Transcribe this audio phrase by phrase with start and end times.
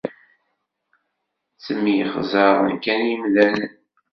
[1.55, 3.71] Ttemyexẓaren kan yimdanen.